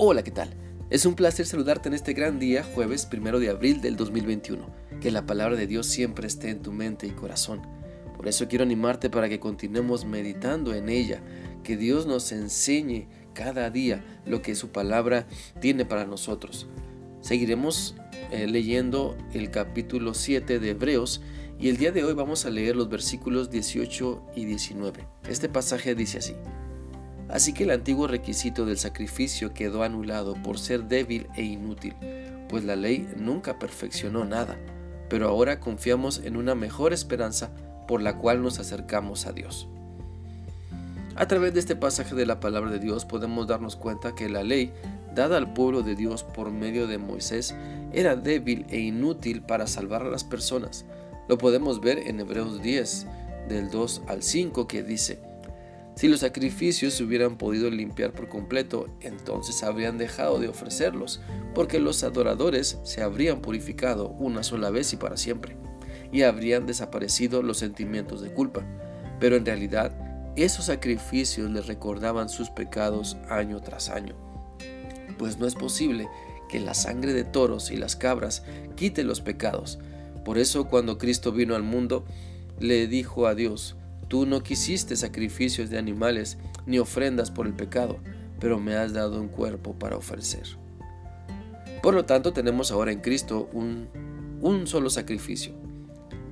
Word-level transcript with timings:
Hola, 0.00 0.22
¿qué 0.22 0.30
tal? 0.30 0.54
Es 0.90 1.06
un 1.06 1.16
placer 1.16 1.44
saludarte 1.44 1.88
en 1.88 1.94
este 1.94 2.12
gran 2.12 2.38
día, 2.38 2.62
jueves 2.62 3.04
primero 3.04 3.40
de 3.40 3.50
abril 3.50 3.80
del 3.80 3.96
2021. 3.96 4.64
Que 5.00 5.10
la 5.10 5.26
palabra 5.26 5.56
de 5.56 5.66
Dios 5.66 5.88
siempre 5.88 6.28
esté 6.28 6.50
en 6.50 6.62
tu 6.62 6.70
mente 6.70 7.08
y 7.08 7.10
corazón. 7.10 7.62
Por 8.16 8.28
eso 8.28 8.46
quiero 8.46 8.62
animarte 8.62 9.10
para 9.10 9.28
que 9.28 9.40
continuemos 9.40 10.04
meditando 10.04 10.72
en 10.72 10.88
ella, 10.88 11.20
que 11.64 11.76
Dios 11.76 12.06
nos 12.06 12.30
enseñe 12.30 13.08
cada 13.34 13.70
día 13.70 14.04
lo 14.24 14.40
que 14.40 14.54
su 14.54 14.68
palabra 14.68 15.26
tiene 15.60 15.84
para 15.84 16.04
nosotros. 16.04 16.68
Seguiremos 17.20 17.96
eh, 18.30 18.46
leyendo 18.46 19.16
el 19.32 19.50
capítulo 19.50 20.14
7 20.14 20.60
de 20.60 20.70
Hebreos 20.70 21.22
y 21.58 21.70
el 21.70 21.76
día 21.76 21.90
de 21.90 22.04
hoy 22.04 22.14
vamos 22.14 22.46
a 22.46 22.50
leer 22.50 22.76
los 22.76 22.88
versículos 22.88 23.50
18 23.50 24.26
y 24.36 24.44
19. 24.44 25.08
Este 25.28 25.48
pasaje 25.48 25.96
dice 25.96 26.18
así. 26.18 26.36
Así 27.28 27.52
que 27.52 27.64
el 27.64 27.70
antiguo 27.70 28.06
requisito 28.06 28.64
del 28.64 28.78
sacrificio 28.78 29.52
quedó 29.52 29.82
anulado 29.82 30.34
por 30.42 30.58
ser 30.58 30.84
débil 30.84 31.26
e 31.36 31.42
inútil, 31.42 31.94
pues 32.48 32.64
la 32.64 32.76
ley 32.76 33.08
nunca 33.16 33.58
perfeccionó 33.58 34.24
nada, 34.24 34.56
pero 35.10 35.28
ahora 35.28 35.60
confiamos 35.60 36.22
en 36.24 36.36
una 36.36 36.54
mejor 36.54 36.92
esperanza 36.92 37.50
por 37.86 38.02
la 38.02 38.16
cual 38.16 38.42
nos 38.42 38.58
acercamos 38.58 39.26
a 39.26 39.32
Dios. 39.32 39.68
A 41.16 41.26
través 41.26 41.52
de 41.52 41.60
este 41.60 41.74
pasaje 41.74 42.14
de 42.14 42.26
la 42.26 42.38
palabra 42.40 42.70
de 42.70 42.78
Dios 42.78 43.04
podemos 43.04 43.46
darnos 43.46 43.76
cuenta 43.76 44.14
que 44.14 44.28
la 44.28 44.44
ley, 44.44 44.72
dada 45.14 45.36
al 45.36 45.52
pueblo 45.52 45.82
de 45.82 45.96
Dios 45.96 46.22
por 46.22 46.50
medio 46.52 46.86
de 46.86 46.98
Moisés, 46.98 47.54
era 47.92 48.14
débil 48.14 48.64
e 48.70 48.78
inútil 48.78 49.42
para 49.42 49.66
salvar 49.66 50.02
a 50.02 50.10
las 50.10 50.22
personas. 50.22 50.86
Lo 51.28 51.36
podemos 51.36 51.80
ver 51.80 51.98
en 51.98 52.20
Hebreos 52.20 52.62
10, 52.62 53.06
del 53.48 53.68
2 53.70 54.02
al 54.06 54.22
5, 54.22 54.68
que 54.68 54.82
dice, 54.82 55.18
si 55.98 56.06
los 56.06 56.20
sacrificios 56.20 56.94
se 56.94 57.02
hubieran 57.02 57.38
podido 57.38 57.68
limpiar 57.70 58.12
por 58.12 58.28
completo, 58.28 58.86
entonces 59.00 59.64
habrían 59.64 59.98
dejado 59.98 60.38
de 60.38 60.46
ofrecerlos, 60.46 61.20
porque 61.56 61.80
los 61.80 62.04
adoradores 62.04 62.78
se 62.84 63.02
habrían 63.02 63.40
purificado 63.42 64.10
una 64.10 64.44
sola 64.44 64.70
vez 64.70 64.92
y 64.92 64.96
para 64.96 65.16
siempre, 65.16 65.56
y 66.12 66.22
habrían 66.22 66.66
desaparecido 66.66 67.42
los 67.42 67.58
sentimientos 67.58 68.20
de 68.20 68.32
culpa. 68.32 68.64
Pero 69.18 69.34
en 69.34 69.44
realidad, 69.44 69.90
esos 70.36 70.66
sacrificios 70.66 71.50
les 71.50 71.66
recordaban 71.66 72.28
sus 72.28 72.48
pecados 72.48 73.16
año 73.28 73.60
tras 73.60 73.88
año. 73.88 74.14
Pues 75.18 75.38
no 75.38 75.48
es 75.48 75.56
posible 75.56 76.08
que 76.48 76.60
la 76.60 76.74
sangre 76.74 77.12
de 77.12 77.24
toros 77.24 77.72
y 77.72 77.76
las 77.76 77.96
cabras 77.96 78.44
quite 78.76 79.02
los 79.02 79.20
pecados. 79.20 79.80
Por 80.24 80.38
eso 80.38 80.68
cuando 80.68 80.96
Cristo 80.96 81.32
vino 81.32 81.56
al 81.56 81.64
mundo, 81.64 82.04
le 82.60 82.86
dijo 82.86 83.26
a 83.26 83.34
Dios, 83.34 83.74
Tú 84.08 84.24
no 84.24 84.42
quisiste 84.42 84.96
sacrificios 84.96 85.68
de 85.68 85.78
animales 85.78 86.38
ni 86.64 86.78
ofrendas 86.78 87.30
por 87.30 87.46
el 87.46 87.54
pecado, 87.54 87.98
pero 88.40 88.58
me 88.58 88.74
has 88.74 88.94
dado 88.94 89.20
un 89.20 89.28
cuerpo 89.28 89.78
para 89.78 89.96
ofrecer. 89.96 90.44
Por 91.82 91.94
lo 91.94 92.06
tanto, 92.06 92.32
tenemos 92.32 92.72
ahora 92.72 92.90
en 92.90 93.00
Cristo 93.00 93.50
un, 93.52 93.88
un 94.40 94.66
solo 94.66 94.88
sacrificio, 94.88 95.52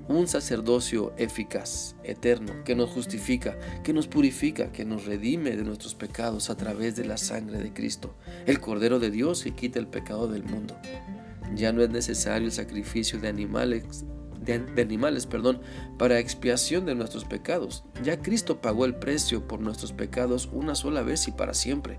un 0.09 0.27
sacerdocio 0.27 1.13
eficaz, 1.19 1.97
eterno, 2.03 2.65
que 2.65 2.75
nos 2.75 2.91
justifica, 2.91 3.59
que 3.83 3.93
nos 3.93 4.09
purifica, 4.09 4.73
que 4.73 4.85
nos 4.85 5.05
redime 5.05 5.57
de 5.57 5.63
nuestros 5.63 5.95
pecados 5.95 6.49
a 6.49 6.57
través 6.57 6.97
de 6.97 7.05
la 7.05 7.19
sangre 7.19 7.59
de 7.59 7.73
Cristo, 7.73 8.15
el 8.47 8.59
Cordero 8.59 8.99
de 8.99 9.11
Dios 9.11 9.43
que 9.43 9.55
quita 9.55 9.79
el 9.79 9.87
pecado 9.87 10.29
del 10.29 10.45
mundo. 10.45 10.77
Ya 11.55 11.73
no 11.73 11.83
es 11.83 11.91
necesario 11.91 12.47
el 12.47 12.53
sacrificio 12.53 13.21
de 13.21 13.29
animales 13.29 14.05
de, 14.47 14.83
animales, 14.83 15.27
perdón, 15.27 15.61
para 15.99 16.19
expiación 16.19 16.87
de 16.87 16.95
nuestros 16.95 17.25
pecados. 17.25 17.85
Ya 18.03 18.21
Cristo 18.21 18.61
pagó 18.61 18.85
el 18.85 18.95
precio 18.95 19.47
por 19.47 19.61
nuestros 19.61 19.93
pecados 19.93 20.49
una 20.53 20.75
sola 20.75 21.03
vez 21.03 21.29
y 21.29 21.33
para 21.33 21.55
siempre. 21.55 21.99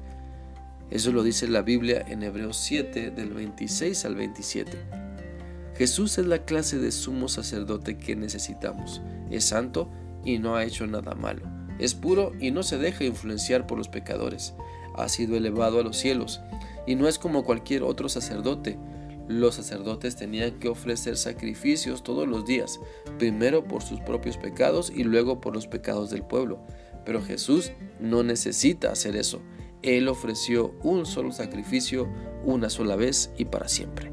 Eso 0.90 1.12
lo 1.12 1.22
dice 1.24 1.48
la 1.48 1.62
Biblia 1.62 2.04
en 2.08 2.24
Hebreos 2.24 2.58
7 2.58 3.12
del 3.12 3.34
26 3.34 4.06
al 4.06 4.16
27. 4.16 4.78
Jesús 5.76 6.18
es 6.18 6.26
la 6.26 6.46
clase 6.46 6.80
de 6.80 6.92
sumo 6.92 7.28
sacerdote 7.28 7.98
que 7.98 8.16
necesitamos. 8.16 9.02
Es 9.30 9.46
santo 9.46 9.92
y 10.24 10.40
no 10.40 10.56
ha 10.56 10.64
hecho 10.64 10.88
nada 10.88 11.14
malo. 11.14 11.42
Es 11.78 11.94
puro 11.94 12.32
y 12.40 12.52
no 12.52 12.64
se 12.64 12.78
deja 12.78 13.04
influenciar 13.04 13.68
por 13.68 13.78
los 13.78 13.90
pecadores. 13.90 14.56
Ha 14.96 15.10
sido 15.10 15.36
elevado 15.36 15.80
a 15.80 15.84
los 15.84 15.98
cielos 15.98 16.42
y 16.88 16.96
no 16.96 17.08
es 17.08 17.20
como 17.20 17.44
cualquier 17.44 17.84
otro 17.84 18.10
sacerdote 18.10 18.80
los 19.28 19.56
sacerdotes 19.56 20.16
tenían 20.16 20.60
que 20.60 20.70
ofrecer 20.70 21.18
sacrificios 21.18 22.04
todos 22.04 22.28
los 22.28 22.46
días, 22.46 22.80
primero 23.18 23.64
por 23.64 23.84
sus 23.84 24.00
propios 24.00 24.38
pecados 24.38 24.92
y 24.94 25.04
luego 25.04 25.42
por 25.42 25.54
los 25.54 25.68
pecados 25.68 26.10
del 26.10 26.24
pueblo. 26.24 26.60
Pero 27.06 27.22
Jesús 27.22 27.72
no 28.00 28.24
necesita 28.24 28.92
hacer 28.92 29.16
eso. 29.16 29.42
Él 29.82 30.08
ofreció 30.08 30.74
un 30.84 31.06
solo 31.06 31.32
sacrificio 31.32 32.08
una 32.44 32.70
sola 32.70 32.96
vez 32.96 33.32
y 33.38 33.46
para 33.46 33.68
siempre. 33.68 34.12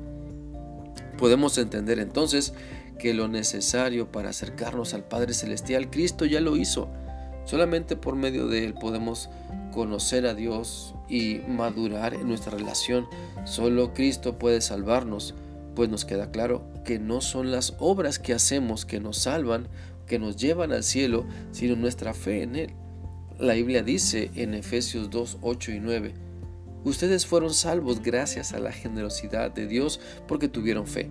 Podemos 1.16 1.58
entender 1.58 1.98
entonces 1.98 2.54
que 2.98 3.14
lo 3.14 3.28
necesario 3.28 4.10
para 4.10 4.30
acercarnos 4.30 4.94
al 4.94 5.04
Padre 5.04 5.34
Celestial, 5.34 5.90
Cristo 5.90 6.24
ya 6.24 6.40
lo 6.40 6.56
hizo. 6.56 6.88
Solamente 7.44 7.96
por 7.96 8.16
medio 8.16 8.46
de 8.48 8.64
Él 8.64 8.74
podemos 8.74 9.28
conocer 9.72 10.26
a 10.26 10.34
Dios 10.34 10.94
y 11.08 11.40
madurar 11.48 12.14
en 12.14 12.28
nuestra 12.28 12.56
relación. 12.56 13.06
Solo 13.44 13.92
Cristo 13.92 14.38
puede 14.38 14.60
salvarnos, 14.60 15.34
pues 15.74 15.88
nos 15.90 16.04
queda 16.04 16.30
claro 16.30 16.64
que 16.84 16.98
no 16.98 17.20
son 17.20 17.50
las 17.50 17.74
obras 17.78 18.18
que 18.18 18.32
hacemos 18.32 18.84
que 18.84 19.00
nos 19.00 19.18
salvan, 19.18 19.68
que 20.06 20.18
nos 20.18 20.36
llevan 20.36 20.72
al 20.72 20.84
cielo, 20.84 21.26
sino 21.50 21.76
nuestra 21.76 22.14
fe 22.14 22.42
en 22.42 22.56
Él. 22.56 22.72
La 23.38 23.54
Biblia 23.54 23.82
dice 23.82 24.30
en 24.36 24.54
Efesios 24.54 25.10
2, 25.10 25.38
8 25.42 25.72
y 25.72 25.80
9, 25.80 26.14
Ustedes 26.84 27.24
fueron 27.24 27.54
salvos 27.54 28.02
gracias 28.02 28.52
a 28.52 28.58
la 28.58 28.70
generosidad 28.70 29.50
de 29.50 29.66
Dios 29.66 30.00
porque 30.28 30.48
tuvieron 30.48 30.86
fe. 30.86 31.08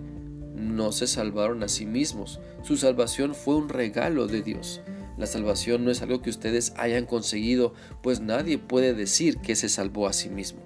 No 0.54 0.92
se 0.92 1.08
salvaron 1.08 1.64
a 1.64 1.68
sí 1.68 1.84
mismos, 1.84 2.40
su 2.62 2.76
salvación 2.76 3.34
fue 3.34 3.56
un 3.56 3.68
regalo 3.68 4.28
de 4.28 4.40
Dios. 4.40 4.80
La 5.16 5.26
salvación 5.26 5.84
no 5.84 5.90
es 5.90 6.02
algo 6.02 6.22
que 6.22 6.30
ustedes 6.30 6.72
hayan 6.76 7.06
conseguido, 7.06 7.74
pues 8.02 8.20
nadie 8.20 8.58
puede 8.58 8.94
decir 8.94 9.38
que 9.38 9.56
se 9.56 9.68
salvó 9.68 10.08
a 10.08 10.12
sí 10.12 10.28
mismo. 10.28 10.60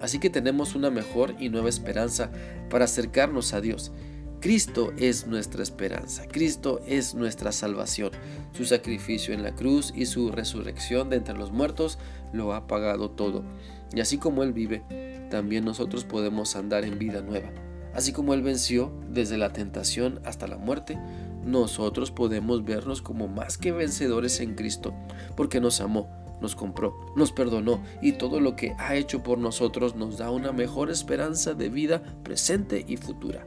Así 0.00 0.18
que 0.18 0.30
tenemos 0.30 0.74
una 0.74 0.90
mejor 0.90 1.34
y 1.38 1.48
nueva 1.48 1.68
esperanza 1.68 2.30
para 2.70 2.86
acercarnos 2.86 3.52
a 3.52 3.60
Dios. 3.60 3.92
Cristo 4.40 4.94
es 4.96 5.26
nuestra 5.26 5.62
esperanza, 5.62 6.26
Cristo 6.26 6.80
es 6.86 7.14
nuestra 7.14 7.52
salvación. 7.52 8.12
Su 8.52 8.64
sacrificio 8.64 9.34
en 9.34 9.42
la 9.42 9.54
cruz 9.54 9.92
y 9.94 10.06
su 10.06 10.32
resurrección 10.32 11.10
de 11.10 11.16
entre 11.16 11.36
los 11.36 11.52
muertos 11.52 11.98
lo 12.32 12.54
ha 12.54 12.66
pagado 12.66 13.10
todo. 13.10 13.44
Y 13.92 14.00
así 14.00 14.16
como 14.16 14.42
Él 14.42 14.54
vive, 14.54 14.82
también 15.30 15.66
nosotros 15.66 16.04
podemos 16.04 16.56
andar 16.56 16.86
en 16.86 16.98
vida 16.98 17.20
nueva. 17.20 17.50
Así 17.92 18.12
como 18.12 18.32
Él 18.32 18.40
venció 18.40 18.90
desde 19.10 19.36
la 19.36 19.52
tentación 19.52 20.20
hasta 20.24 20.46
la 20.46 20.56
muerte, 20.56 20.98
nosotros 21.44 22.10
podemos 22.10 22.64
vernos 22.64 23.02
como 23.02 23.28
más 23.28 23.58
que 23.58 23.72
vencedores 23.72 24.40
en 24.40 24.54
Cristo, 24.54 24.94
porque 25.36 25.60
nos 25.60 25.80
amó, 25.80 26.08
nos 26.40 26.56
compró, 26.56 26.96
nos 27.16 27.32
perdonó 27.32 27.82
y 28.02 28.12
todo 28.12 28.40
lo 28.40 28.56
que 28.56 28.74
ha 28.78 28.96
hecho 28.96 29.22
por 29.22 29.38
nosotros 29.38 29.94
nos 29.94 30.18
da 30.18 30.30
una 30.30 30.52
mejor 30.52 30.90
esperanza 30.90 31.54
de 31.54 31.68
vida 31.68 32.02
presente 32.22 32.84
y 32.86 32.96
futura. 32.96 33.46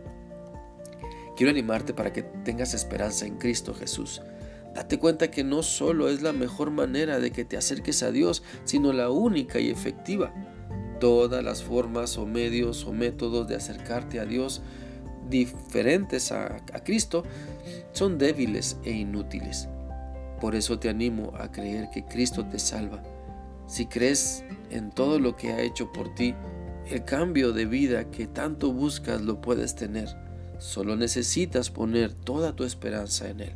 Quiero 1.35 1.51
animarte 1.51 1.93
para 1.93 2.13
que 2.13 2.21
tengas 2.21 2.73
esperanza 2.73 3.25
en 3.25 3.37
Cristo 3.37 3.73
Jesús. 3.73 4.21
Date 4.75 4.97
cuenta 4.97 5.29
que 5.29 5.43
no 5.43 5.61
solo 5.63 6.09
es 6.09 6.21
la 6.21 6.33
mejor 6.33 6.71
manera 6.71 7.19
de 7.19 7.31
que 7.31 7.45
te 7.45 7.57
acerques 7.57 8.01
a 8.03 8.11
Dios, 8.11 8.43
sino 8.63 8.91
la 8.93 9.09
única 9.09 9.59
y 9.59 9.69
efectiva. 9.69 10.33
Todas 10.99 11.43
las 11.43 11.63
formas 11.63 12.17
o 12.17 12.25
medios 12.25 12.85
o 12.85 12.93
métodos 12.93 13.47
de 13.47 13.55
acercarte 13.55 14.19
a 14.19 14.25
Dios 14.25 14.61
diferentes 15.29 16.31
a, 16.31 16.63
Cristo 16.83 17.23
son 17.91 18.17
débiles 18.17 18.77
e 18.83 18.91
inútiles. 18.91 19.67
Por 20.39 20.55
eso 20.55 20.79
te 20.79 20.89
animo 20.89 21.31
a 21.37 21.51
creer 21.51 21.89
que 21.89 22.05
Cristo 22.05 22.45
te 22.45 22.59
salva. 22.59 23.01
Si 23.67 23.85
crees 23.85 24.43
en 24.69 24.91
todo 24.91 25.19
lo 25.19 25.35
que 25.35 25.53
ha 25.53 25.61
hecho 25.61 25.91
por 25.93 26.13
ti, 26.15 26.35
el 26.89 27.05
cambio 27.05 27.53
de 27.53 27.65
vida 27.65 28.11
que 28.11 28.27
tanto 28.27 28.73
buscas 28.73 29.21
lo 29.21 29.39
puedes 29.39 29.75
tener. 29.75 30.09
Solo 30.59 30.95
necesitas 30.95 31.69
poner 31.69 32.13
toda 32.13 32.55
tu 32.55 32.63
esperanza 32.63 33.29
en 33.29 33.39
Él. 33.41 33.53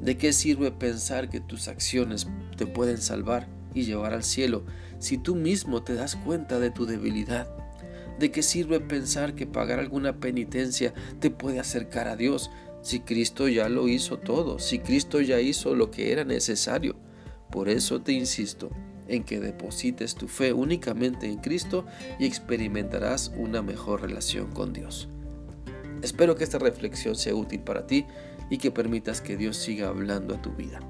¿De 0.00 0.16
qué 0.16 0.32
sirve 0.32 0.70
pensar 0.72 1.28
que 1.28 1.40
tus 1.40 1.68
acciones 1.68 2.26
te 2.56 2.66
pueden 2.66 2.98
salvar 2.98 3.48
y 3.74 3.84
llevar 3.84 4.14
al 4.14 4.24
cielo 4.24 4.64
si 4.98 5.18
tú 5.18 5.34
mismo 5.34 5.82
te 5.82 5.94
das 5.94 6.16
cuenta 6.16 6.58
de 6.58 6.70
tu 6.70 6.86
debilidad? 6.86 7.48
¿De 8.18 8.30
qué 8.30 8.42
sirve 8.42 8.80
pensar 8.80 9.34
que 9.34 9.46
pagar 9.46 9.78
alguna 9.78 10.20
penitencia 10.20 10.94
te 11.20 11.30
puede 11.30 11.60
acercar 11.60 12.08
a 12.08 12.16
Dios 12.16 12.50
si 12.82 13.00
Cristo 13.00 13.48
ya 13.48 13.68
lo 13.68 13.88
hizo 13.88 14.18
todo, 14.18 14.58
si 14.58 14.78
Cristo 14.78 15.20
ya 15.20 15.40
hizo 15.40 15.74
lo 15.74 15.90
que 15.90 16.12
era 16.12 16.24
necesario? 16.24 16.96
Por 17.50 17.68
eso 17.68 18.00
te 18.00 18.12
insisto 18.12 18.70
en 19.08 19.22
que 19.24 19.40
deposites 19.40 20.14
tu 20.14 20.28
fe 20.28 20.52
únicamente 20.52 21.26
en 21.26 21.38
Cristo 21.38 21.84
y 22.18 22.26
experimentarás 22.26 23.32
una 23.36 23.62
mejor 23.62 24.02
relación 24.02 24.50
con 24.50 24.72
Dios. 24.72 25.08
Espero 26.02 26.36
que 26.36 26.44
esta 26.44 26.58
reflexión 26.58 27.16
sea 27.16 27.34
útil 27.34 27.60
para 27.60 27.86
ti 27.86 28.06
y 28.50 28.58
que 28.58 28.70
permitas 28.70 29.20
que 29.20 29.36
Dios 29.36 29.56
siga 29.56 29.88
hablando 29.88 30.34
a 30.34 30.42
tu 30.42 30.52
vida. 30.52 30.80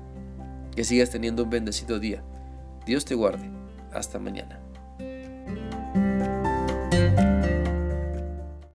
Que 0.74 0.84
sigas 0.84 1.10
teniendo 1.10 1.44
un 1.44 1.50
bendecido 1.50 1.98
día. 1.98 2.22
Dios 2.86 3.04
te 3.04 3.14
guarde. 3.14 3.50
Hasta 3.92 4.18
mañana. 4.18 4.65